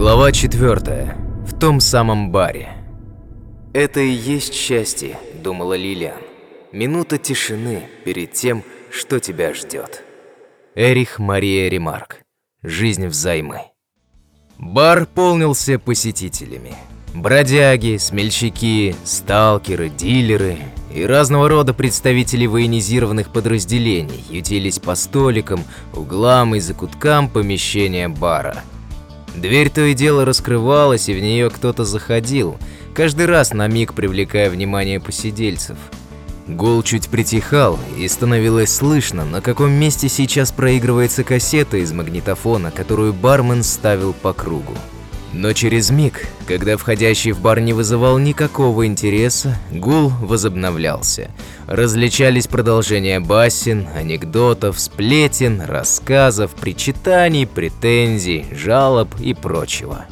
[0.00, 1.14] Глава 4.
[1.44, 2.70] В том самом баре.
[3.74, 6.22] Это и есть счастье, думала Лилиан.
[6.72, 10.02] Минута тишины перед тем, что тебя ждет.
[10.74, 12.22] Эрих Мария Ремарк.
[12.62, 13.60] Жизнь взаймы.
[14.56, 16.74] Бар полнился посетителями.
[17.14, 20.56] Бродяги, смельчаки, сталкеры, дилеры
[20.94, 25.62] и разного рода представители военизированных подразделений ютились по столикам,
[25.92, 28.62] углам и закуткам помещения бара.
[29.34, 32.58] Дверь то и дело раскрывалась, и в нее кто-то заходил,
[32.94, 35.76] каждый раз на миг привлекая внимание посидельцев.
[36.48, 43.12] Гул чуть притихал, и становилось слышно, на каком месте сейчас проигрывается кассета из магнитофона, которую
[43.12, 44.74] бармен ставил по кругу.
[45.32, 51.30] Но через миг, когда входящий в бар не вызывал никакого интереса, гул возобновлялся.
[51.66, 60.06] Различались продолжения басен, анекдотов, сплетен, рассказов, причитаний, претензий, жалоб и прочего.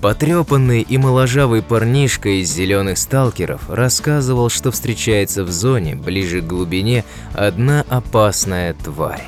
[0.00, 7.04] Потрепанный и моложавый парнишка из зеленых сталкеров рассказывал, что встречается в зоне, ближе к глубине,
[7.34, 9.24] одна опасная тварь.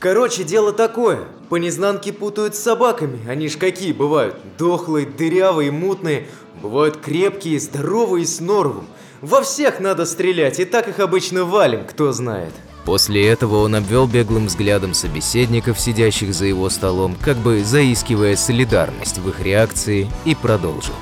[0.00, 1.20] Короче, дело такое.
[1.52, 3.20] По незнанке путают с собаками.
[3.28, 4.36] Они ж какие бывают.
[4.56, 6.26] Дохлые, дырявые, мутные.
[6.62, 8.86] Бывают крепкие, здоровые и с норовом.
[9.20, 12.54] Во всех надо стрелять, и так их обычно валим, кто знает.
[12.86, 19.18] После этого он обвел беглым взглядом собеседников, сидящих за его столом, как бы заискивая солидарность
[19.18, 20.94] в их реакции, и продолжил.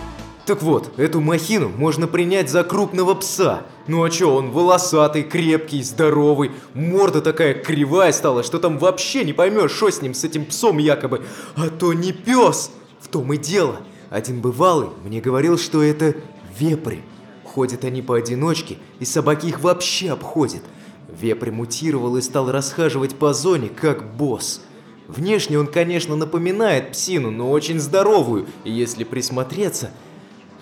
[0.46, 3.62] Так вот, эту махину можно принять за крупного пса.
[3.90, 9.32] Ну а чё, он волосатый, крепкий, здоровый, морда такая кривая стала, что там вообще не
[9.32, 11.24] поймешь, что с ним, с этим псом якобы.
[11.56, 12.70] А то не пес.
[13.00, 13.78] В том и дело.
[14.08, 16.14] Один бывалый мне говорил, что это
[16.56, 17.02] вепри.
[17.42, 20.62] Ходят они поодиночке, и собаки их вообще обходят.
[21.08, 24.60] Вепрь мутировал и стал расхаживать по зоне, как босс.
[25.08, 29.90] Внешне он, конечно, напоминает псину, но очень здоровую, и если присмотреться,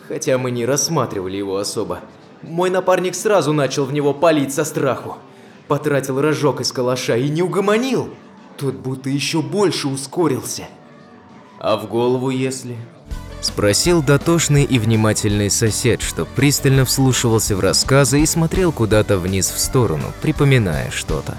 [0.08, 2.00] хотя мы не рассматривали его особо.
[2.42, 5.18] Мой напарник сразу начал в него палить со страху.
[5.66, 8.10] Потратил рожок из калаша и не угомонил.
[8.56, 10.64] Тот будто еще больше ускорился.
[11.58, 12.76] А в голову если...
[13.40, 19.60] Спросил дотошный и внимательный сосед, что пристально вслушивался в рассказы и смотрел куда-то вниз в
[19.60, 21.36] сторону, припоминая что-то.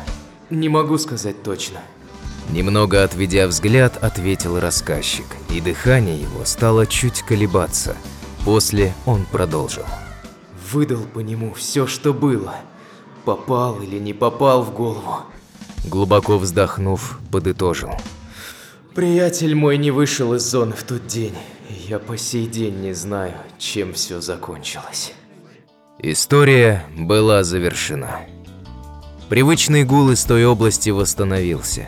[0.49, 1.81] Не могу сказать точно.
[2.51, 7.97] Немного отведя взгляд, ответил рассказчик, и дыхание его стало чуть колебаться–
[8.45, 9.83] После он продолжил.
[10.71, 12.55] Выдал по нему все, что было.
[13.25, 15.23] Попал или не попал в голову.
[15.85, 17.91] Глубоко вздохнув, подытожил.
[18.93, 21.35] Приятель мой не вышел из зоны в тот день.
[21.87, 25.13] Я по сей день не знаю, чем все закончилось.
[25.99, 28.21] История была завершена.
[29.29, 31.87] Привычный гул из той области восстановился.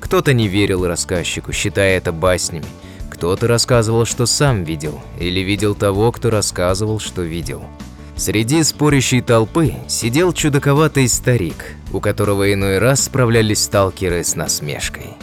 [0.00, 2.66] Кто-то не верил рассказчику, считая это баснями.
[3.10, 7.62] Кто-то рассказывал, что сам видел, или видел того, кто рассказывал, что видел.
[8.18, 15.14] Среди спорящей толпы сидел чудаковатый старик, у которого иной раз справлялись сталкеры с насмешкой.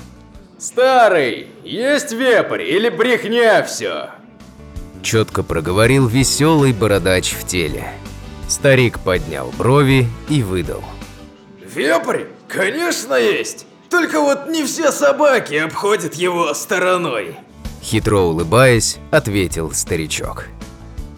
[0.58, 4.12] «Старый, есть вепрь или брехня все?»
[5.04, 7.86] Четко проговорил веселый бородач в теле.
[8.48, 10.84] Старик поднял брови и выдал.
[11.76, 12.24] «Вепрь?
[12.48, 13.68] Конечно есть!
[13.90, 17.36] Только вот не все собаки обходят его стороной!»
[17.84, 20.46] Хитро улыбаясь, ответил старичок.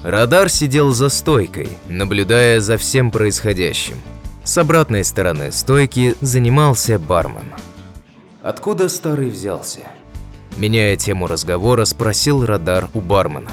[0.08, 3.98] Радар сидел за стойкой, наблюдая за всем происходящим.
[4.46, 7.54] С обратной стороны стойки занимался бармен.
[8.42, 9.82] Откуда старый взялся?
[10.56, 13.52] Меняя тему разговора, спросил Радар у бармена.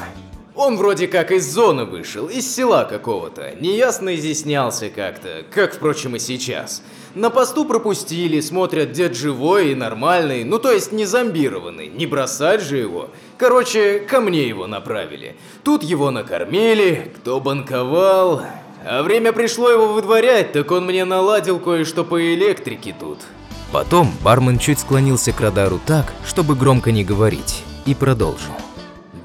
[0.54, 3.56] Он вроде как из зоны вышел, из села какого-то.
[3.60, 6.81] Неясно изъяснялся как-то, как, впрочем, и сейчас.
[7.16, 12.60] На посту пропустили, смотрят, дед живой и нормальный, ну то есть не зомбированный, не бросать
[12.60, 13.10] же его.
[13.37, 15.37] Короче, ко мне его направили.
[15.65, 18.42] Тут его накормили, кто банковал.
[18.86, 23.19] А время пришло его выдворять, так он мне наладил кое-что по электрике тут.
[23.72, 28.53] Потом бармен чуть склонился к радару так, чтобы громко не говорить, и продолжил.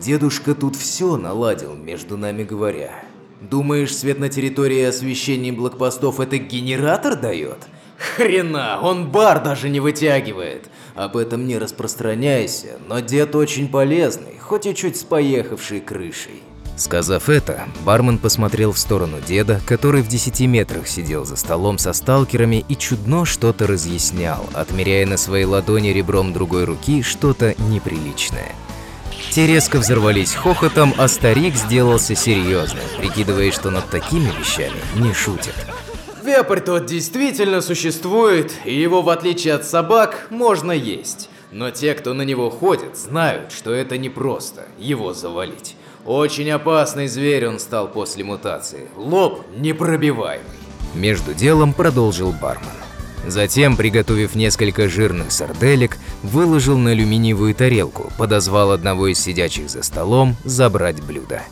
[0.02, 3.04] Дедушка тут все наладил, между нами говоря.
[3.42, 7.68] Думаешь, свет на территории освещения блокпостов это генератор дает?
[7.98, 10.70] Хрена, он бар даже не вытягивает.
[10.96, 16.44] Об этом не распространяйся, но дед очень полезный, хоть и чуть с поехавшей крышей.
[16.78, 21.92] Сказав это, бармен посмотрел в сторону деда, который в 10 метрах сидел за столом со
[21.92, 28.56] сталкерами и чудно что-то разъяснял, отмеряя на своей ладони ребром другой руки что-то неприличное.
[29.32, 35.54] Те резко взорвались хохотом, а старик сделался серьезным, прикидывая, что над такими вещами не шутят.
[36.24, 41.30] Вепрь тот действительно существует, и его, в отличие от собак, можно есть.
[41.52, 45.76] Но те, кто на него ходит, знают, что это непросто его завалить.
[46.06, 48.88] Очень опасный зверь он стал после мутации.
[48.96, 50.46] Лоб непробиваемый.
[50.94, 52.79] Между делом продолжил бармен.
[53.30, 60.36] Затем, приготовив несколько жирных сарделек, выложил на алюминиевую тарелку, подозвал одного из сидячих за столом
[60.44, 61.44] забрать блюдо.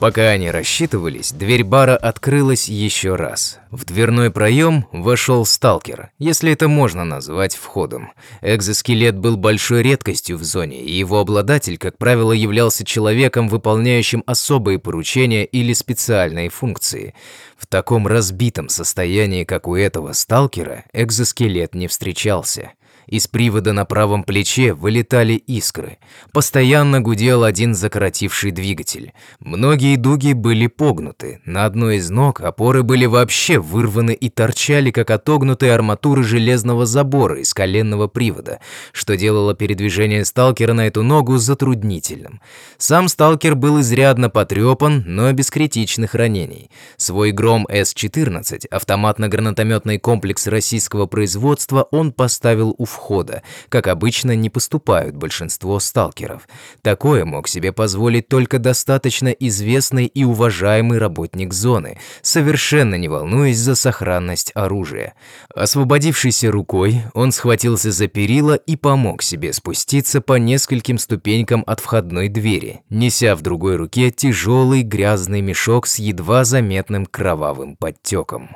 [0.00, 3.58] Пока они рассчитывались, дверь бара открылась еще раз.
[3.72, 8.12] В дверной проем вошел сталкер, если это можно назвать входом.
[8.40, 14.78] Экзоскелет был большой редкостью в зоне, и его обладатель, как правило, являлся человеком, выполняющим особые
[14.78, 17.14] поручения или специальные функции.
[17.56, 22.70] В таком разбитом состоянии, как у этого сталкера, экзоскелет не встречался.
[23.08, 25.96] Из привода на правом плече вылетали искры.
[26.32, 29.12] Постоянно гудел один закоротивший двигатель.
[29.40, 31.40] Многие дуги были погнуты.
[31.46, 37.40] На одной из ног опоры были вообще вырваны и торчали, как отогнутые арматуры железного забора
[37.40, 38.60] из коленного привода,
[38.92, 42.42] что делало передвижение сталкера на эту ногу затруднительным.
[42.76, 46.70] Сам сталкер был изрядно потрепан, но без критичных ранений.
[46.98, 55.16] Свой Гром С-14, автоматно-гранатометный комплекс российского производства, он поставил у входа, как обычно не поступают
[55.16, 56.48] большинство сталкеров.
[56.82, 63.76] Такое мог себе позволить только достаточно известный и уважаемый работник зоны, совершенно не волнуясь за
[63.76, 65.14] сохранность оружия.
[65.54, 72.28] Освободившийся рукой, он схватился за перила и помог себе спуститься по нескольким ступенькам от входной
[72.28, 78.50] двери, неся в другой руке тяжелый грязный мешок с едва заметным кровавым подтеком.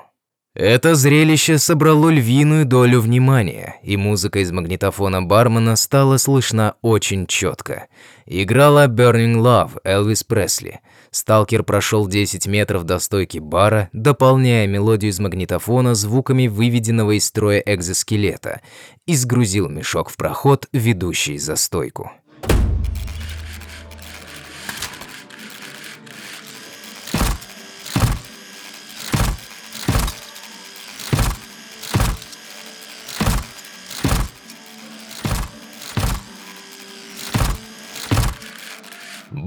[0.54, 7.86] Это зрелище собрало львиную долю внимания, и музыка из магнитофона бармена стала слышна очень четко.
[8.26, 10.80] Играла Burning Love Элвис Пресли.
[11.10, 17.62] Сталкер прошел 10 метров до стойки бара, дополняя мелодию из магнитофона звуками выведенного из строя
[17.64, 18.60] экзоскелета,
[19.06, 22.12] и сгрузил мешок в проход, ведущий за стойку.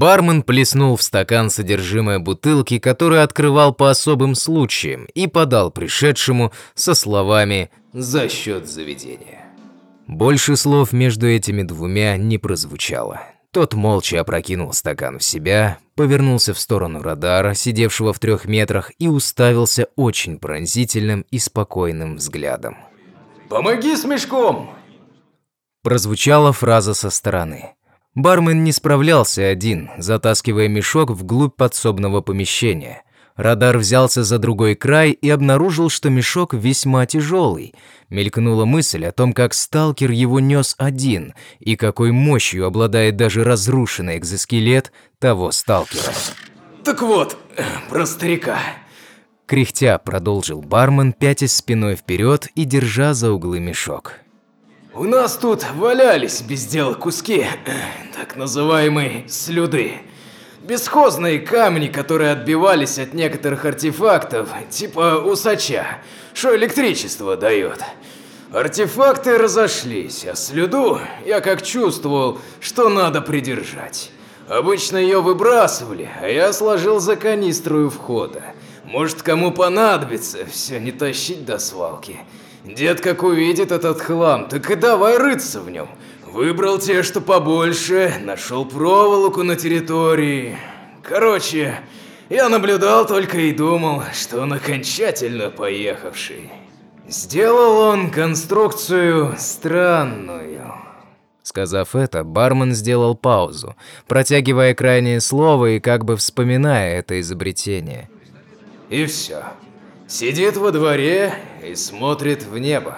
[0.05, 6.93] Бармен плеснул в стакан содержимое бутылки, которую открывал по особым случаям, и подал пришедшему со
[6.93, 9.47] словами «за счет заведения».
[10.05, 13.23] Больше слов между этими двумя не прозвучало.
[13.49, 19.07] Тот молча опрокинул стакан в себя, повернулся в сторону радара, сидевшего в трех метрах, и
[19.07, 22.77] уставился очень пронзительным и спокойным взглядом.
[23.49, 24.69] «Помоги с мешком!»
[25.81, 27.71] Прозвучала фраза со стороны.
[28.15, 33.03] Бармен не справлялся один, затаскивая мешок вглубь подсобного помещения.
[33.35, 37.73] Радар взялся за другой край и обнаружил, что мешок весьма тяжелый.
[38.09, 44.17] Мелькнула мысль о том, как сталкер его нес один, и какой мощью обладает даже разрушенный
[44.17, 46.13] экзоскелет того сталкера.
[46.85, 47.37] «Так вот,
[47.89, 48.57] про старика»,
[49.45, 54.13] Кряхтя продолжил бармен, пятясь спиной вперед и держа за углы мешок.
[54.97, 57.45] У нас тут валялись без дела куски,
[58.17, 59.95] так называемые слюды.
[60.61, 65.97] Бесхозные камни, которые отбивались от некоторых артефактов, типа усача,
[66.33, 67.83] что электричество дает.
[68.53, 74.11] Артефакты разошлись, а слюду я как чувствовал, что надо придержать.
[74.47, 78.43] Обычно ее выбрасывали, а я сложил за канистру у входа.
[78.85, 82.21] Может, кому понадобится, все не тащить до свалки.
[82.65, 85.87] Дед как увидит этот хлам, так и давай рыться в нем.
[86.25, 90.57] Выбрал те, что побольше, нашел проволоку на территории.
[91.03, 91.79] Короче,
[92.29, 96.49] я наблюдал только и думал, что он окончательно поехавший.
[97.07, 100.73] Сделал он конструкцию странную.
[101.43, 103.75] Сказав это, бармен сделал паузу,
[104.07, 108.09] протягивая крайнее слово и как бы вспоминая это изобретение.
[108.89, 109.43] И все.
[110.07, 111.33] Сидит во дворе
[111.67, 112.95] и смотрит в небо.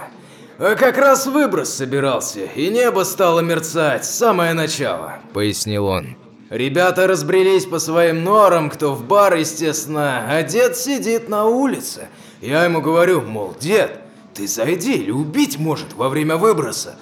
[0.59, 6.17] А как раз выброс собирался, и небо стало мерцать самое начало, пояснил он.
[6.49, 12.09] Ребята разбрелись по своим норам, кто в бар, естественно, а дед сидит на улице.
[12.41, 14.01] Я ему говорю, мол, дед,
[14.33, 16.95] ты зайди или убить может во время выброса.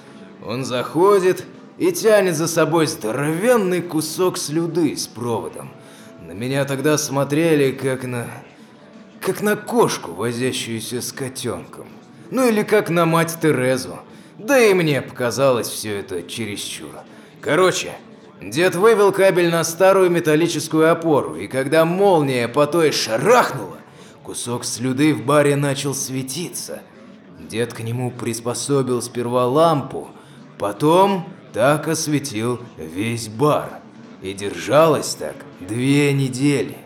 [0.44, 1.44] Он заходит
[1.78, 5.70] и тянет за собой здоровенный кусок слюды с проводом.
[6.22, 8.26] На меня тогда смотрели как на
[9.26, 11.88] как на кошку, возящуюся с котенком.
[12.30, 13.98] Ну или как на мать Терезу.
[14.38, 16.92] Да и мне показалось все это чересчур.
[17.40, 17.90] Короче,
[18.40, 23.78] дед вывел кабель на старую металлическую опору, и когда молния по той шарахнула,
[24.22, 26.82] кусок слюды в баре начал светиться.
[27.40, 30.08] Дед к нему приспособил сперва лампу,
[30.56, 33.80] потом так осветил весь бар.
[34.22, 36.85] И держалось так две недели.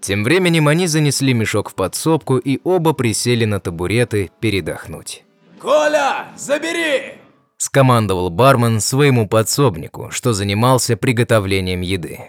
[0.00, 5.24] Тем временем они занесли мешок в подсобку и оба присели на табуреты передохнуть.
[5.60, 7.18] «Коля, забери!»–
[7.58, 12.20] скомандовал бармен своему подсобнику, что занимался приготовлением еды.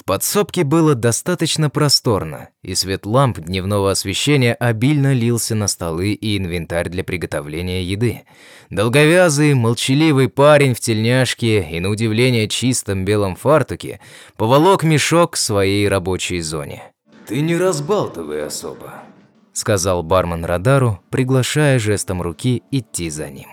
[0.00, 6.38] В подсобке было достаточно просторно, и свет ламп дневного освещения обильно лился на столы и
[6.38, 8.22] инвентарь для приготовления еды.
[8.70, 14.00] Долговязый, молчаливый парень в тельняшке и, на удивление, чистом белом фартуке
[14.38, 16.82] поволок мешок к своей рабочей зоне.
[17.30, 18.92] «Ты не разбалтывай особо»,—
[19.52, 23.46] сказал бармен Радару, приглашая жестом руки идти за ним.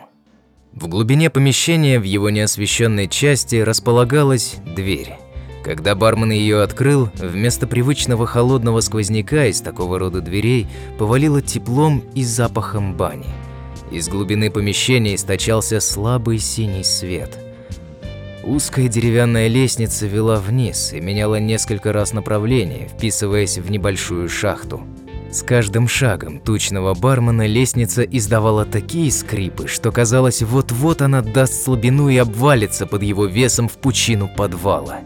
[0.73, 5.17] В глубине помещения в его неосвещенной части располагалась дверь.
[5.63, 10.65] Когда бармен ее открыл, вместо привычного холодного сквозняка из такого рода дверей
[10.97, 13.29] повалило теплом и запахом бани.
[13.91, 17.37] Из глубины помещения источался слабый синий свет.
[18.47, 24.83] Узкая деревянная лестница вела вниз и меняла несколько раз направление, вписываясь в небольшую шахту.
[25.29, 32.07] С каждым шагом тучного бармена лестница издавала такие скрипы, что казалось, вот-вот она даст слабину
[32.07, 34.99] и обвалится под его весом в пучину подвала.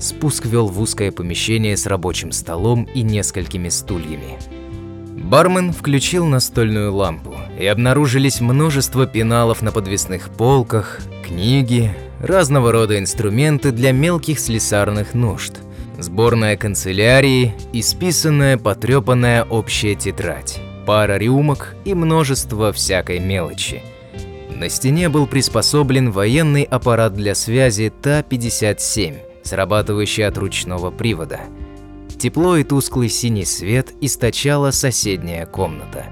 [0.00, 4.36] Спуск вел в узкое помещение с рабочим столом и несколькими стульями.
[5.16, 13.72] Бармен включил настольную лампу, и обнаружились множество пеналов на подвесных полках, книги, разного рода инструменты
[13.72, 15.54] для мелких слесарных нужд,
[15.98, 23.82] сборная канцелярии, исписанная потрепанная общая тетрадь, пара рюмок и множество всякой мелочи.
[24.50, 31.40] На стене был приспособлен военный аппарат для связи Та-57, срабатывающий от ручного привода.
[32.18, 36.06] Тепло и тусклый синий свет источала соседняя комната.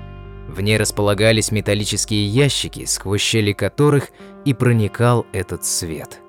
[0.53, 4.11] В ней располагались металлические ящики, сквозь щели которых
[4.45, 6.21] и проникал этот свет.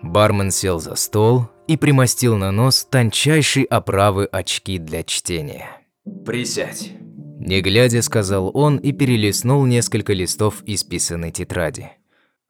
[0.00, 5.66] Бармен сел за стол и примостил на нос тончайшей оправы очки для чтения.
[6.24, 6.92] «Присядь».
[7.40, 11.90] Не глядя, сказал он и перелистнул несколько листов исписанной тетради.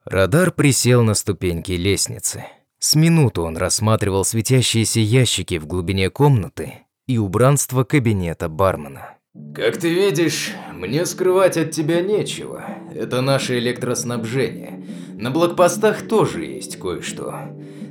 [0.05, 2.45] Радар присел на ступеньки лестницы.
[2.81, 9.18] С минуту он рассматривал светящиеся ящики в глубине комнаты и убранство кабинета бармена.
[9.55, 12.65] «Как ты видишь, мне скрывать от тебя нечего.
[12.95, 14.85] Это наше электроснабжение.
[15.15, 17.35] На блокпостах тоже есть кое-что.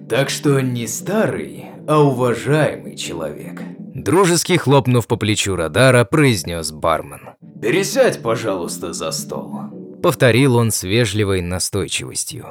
[0.10, 3.62] Так что не старый, а уважаемый человек».
[3.94, 7.32] Дружески хлопнув по плечу радара, произнес бармен.
[7.62, 9.54] «Пересядь, пожалуйста, за стол»,—
[10.04, 12.46] повторил он с вежливой настойчивостью.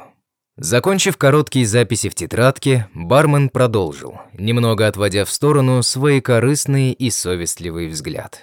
[0.57, 7.87] Закончив короткие записи в тетрадке, бармен продолжил, немного отводя в сторону свой корыстный и совестливый
[7.87, 8.41] взгляд.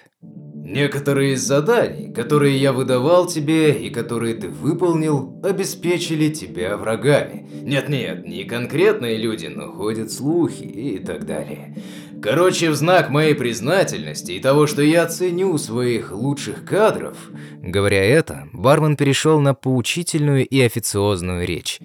[0.65, 7.47] Некоторые из заданий, которые я выдавал тебе и которые ты выполнил, обеспечили тебя врагами.
[7.63, 11.77] Нет-нет, не конкретные люди, но ходят слухи и так далее.
[12.23, 17.19] Короче, в знак моей признательности и того, что я ценю своих лучших кадров...
[17.61, 21.79] Говоря это, бармен перешел на поучительную и официозную речь.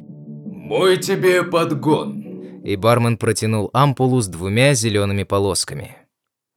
[0.46, 2.62] Мой тебе подгон.
[2.64, 5.98] И бармен протянул ампулу с двумя зелеными полосками.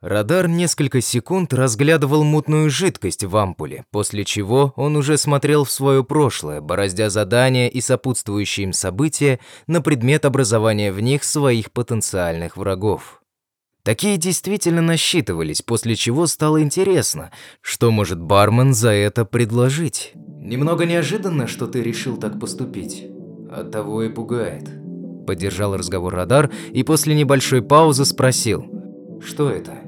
[0.03, 6.03] Радар несколько секунд разглядывал мутную жидкость в ампуле, после чего он уже смотрел в свое
[6.03, 13.23] прошлое, бороздя задания и сопутствующие им события на предмет образования в них своих потенциальных врагов.
[13.85, 17.31] Такие действительно насчитывались, после чего стало интересно,
[17.61, 20.15] что может бармен за это предложить.
[20.15, 23.07] Немного неожиданно, что ты решил так поступить.
[23.53, 24.69] Оттого и пугает.
[25.29, 28.67] Поддержал разговор радар и после небольшой паузы спросил.
[29.25, 29.82] Что это?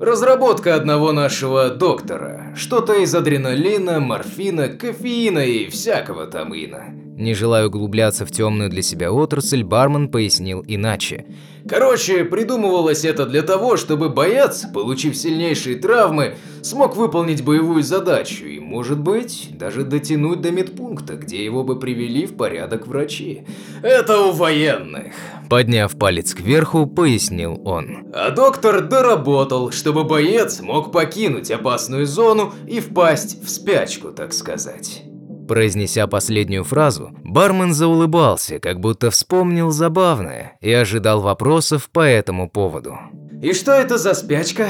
[0.00, 2.52] Разработка одного нашего доктора.
[2.56, 7.03] Что-то из адреналина, морфина, кофеина и всякого там ина.
[7.16, 11.26] Не желая углубляться в темную для себя отрасль, бармен пояснил иначе.
[11.68, 18.58] Короче, придумывалось это для того, чтобы боец, получив сильнейшие травмы, смог выполнить боевую задачу и,
[18.58, 23.46] может быть, даже дотянуть до медпункта, где его бы привели в порядок врачи.
[23.82, 25.14] Это у военных.
[25.48, 28.08] Подняв палец кверху, пояснил он.
[28.12, 35.04] А доктор доработал, чтобы боец мог покинуть опасную зону и впасть в спячку, так сказать.
[35.48, 42.98] Произнеся последнюю фразу, бармен заулыбался, как будто вспомнил забавное и ожидал вопросов по этому поводу.
[43.42, 44.68] «И что это за спячка?»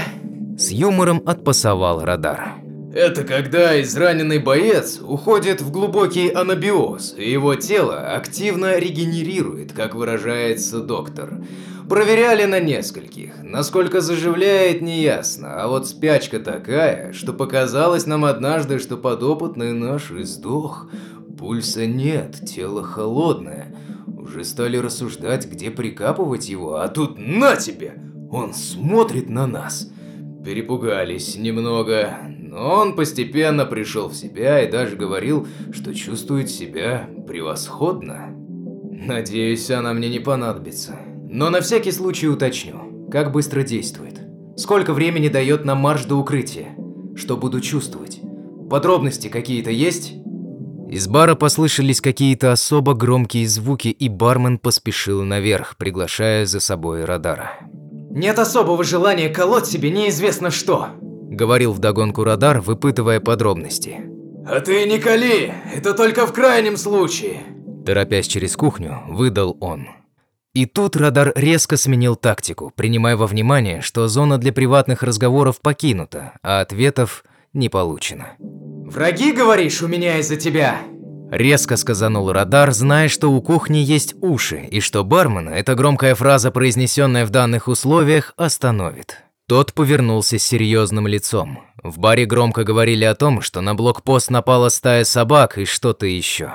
[0.57, 2.54] С юмором отпасовал радар.
[2.95, 10.78] Это когда израненный боец уходит в глубокий анабиоз, и его тело активно регенерирует, как выражается
[10.78, 11.40] доктор.
[11.88, 13.43] Проверяли на нескольких.
[13.43, 15.62] Насколько заживляет, неясно.
[15.62, 20.88] А вот спячка такая, что показалось нам однажды, что подопытный наш издох.
[21.38, 23.75] Пульса нет, тело холодное.
[24.07, 27.95] Уже стали рассуждать, где прикапывать его, а тут на тебе!
[28.31, 29.91] Он смотрит на нас.
[30.45, 38.35] Перепугались немного, но он постепенно пришел в себя и даже говорил, что чувствует себя превосходно.
[38.91, 40.99] Надеюсь, она мне не понадобится.
[41.37, 44.21] Но на всякий случай уточню, как быстро действует.
[44.57, 46.76] Сколько времени дает нам марш до укрытия?
[47.17, 48.21] Что буду чувствовать?
[48.71, 50.12] Подробности какие-то есть?
[50.88, 57.50] Из бара послышались какие-то особо громкие звуки, и бармен поспешил наверх, приглашая за собой радара.
[58.12, 64.03] «Нет особого желания колоть себе неизвестно что»,— говорил вдогонку радар, выпытывая подробности.
[64.47, 67.43] «А ты не кали, это только в крайнем случае»,—
[67.85, 69.88] торопясь через кухню, выдал он.
[70.54, 76.34] И тут радар резко сменил тактику, принимая во внимание, что зона для приватных разговоров покинута,
[76.42, 78.34] а ответов не получено.
[78.38, 80.78] «Враги, говоришь, у меня из-за тебя?»
[81.30, 86.52] Резко сказанул радар, зная, что у кухни есть уши, и что бармена эта громкая фраза,
[86.52, 89.25] произнесенная в данных условиях, остановит.
[89.49, 91.64] Тот повернулся с серьезным лицом.
[91.82, 96.52] В баре громко говорили о том, что на блокпост напала стая собак и что-то еще.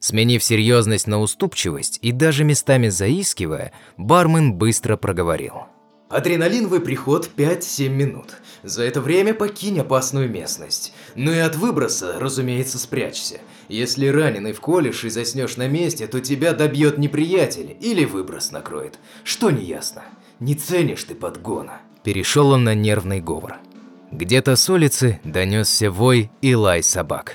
[0.00, 5.66] Сменив серьезность на уступчивость и даже местами заискивая, бармен быстро проговорил.
[6.08, 8.34] Адреналиновый приход 5-7 минут.
[8.64, 10.92] За это время покинь опасную местность.
[11.14, 13.40] Ну и от выброса, разумеется, спрячься.
[13.68, 18.98] Если раненый вколешь и заснешь на месте, то тебя добьет неприятель или выброс накроет.
[19.22, 20.02] Что не ясно?
[20.40, 21.82] Не ценишь ты подгона.
[22.02, 23.58] Перешел он на нервный говор.
[24.10, 27.34] Где-то с улицы донесся вой и лай собак.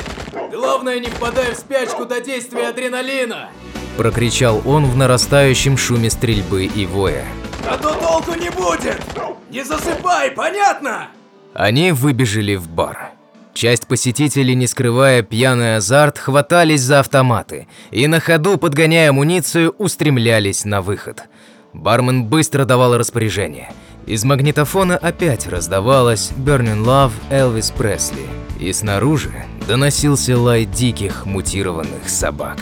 [0.66, 3.50] Главное, не впадай в спячку до действия адреналина!
[3.98, 7.24] Прокричал он в нарастающем шуме стрельбы и воя.
[7.70, 9.00] А то толку не будет!
[9.52, 11.10] Не засыпай, понятно?
[11.54, 13.12] Они выбежали в бар.
[13.54, 20.66] Часть посетителей, не скрывая пьяный азарт, хватались за автоматы и на ходу, подгоняя амуницию, устремлялись
[20.66, 21.26] на выход.
[21.74, 23.72] Бармен быстро давал распоряжение.
[24.06, 28.28] Из магнитофона опять раздавалось «Burning Love» Элвис Пресли,
[28.60, 32.58] и снаружи доносился лай диких мутированных собак.